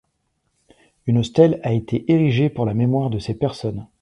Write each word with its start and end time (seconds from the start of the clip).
Une 1.05 1.21
stèle 1.23 1.59
a 1.61 1.73
été 1.73 2.11
érigée 2.11 2.49
pour 2.49 2.65
la 2.65 2.73
mémoire 2.73 3.11
de 3.11 3.19
ces 3.19 3.35
personnes. 3.35 3.85